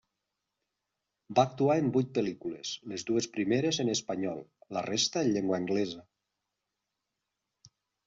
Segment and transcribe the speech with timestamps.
[1.39, 4.43] Va actuar en vuit pel·lícules, les dues primeres en espanyol,
[4.81, 6.07] la resta en llengua anglesa.